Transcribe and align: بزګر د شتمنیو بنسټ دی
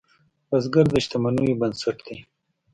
بزګر 0.49 0.85
د 0.93 0.95
شتمنیو 1.03 1.59
بنسټ 1.61 1.97
دی 2.07 2.17